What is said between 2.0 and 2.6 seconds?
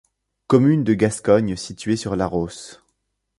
l'Arros.